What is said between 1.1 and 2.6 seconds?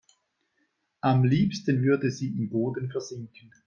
liebsten würde sie im